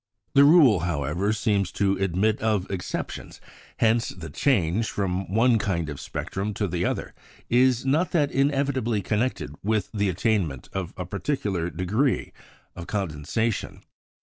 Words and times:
The 0.33 0.43
rule, 0.45 0.79
however, 0.79 1.31
seems 1.31 1.71
to 1.73 1.95
admit 1.99 2.41
of 2.41 2.67
exceptions; 2.71 3.39
hence 3.77 4.09
the 4.09 4.31
change 4.31 4.89
from 4.89 5.31
one 5.31 5.59
kind 5.59 5.89
of 5.89 6.01
spectrum 6.01 6.55
to 6.55 6.67
the 6.67 6.83
other 6.83 7.13
is 7.51 7.85
not 7.85 8.15
inevitably 8.15 9.03
connected 9.03 9.53
with 9.63 9.91
the 9.93 10.09
attainment 10.09 10.69
of 10.73 10.91
a 10.97 11.05
particular 11.05 11.69
degree 11.69 12.33
of 12.75 12.87
condensation. 12.87 13.83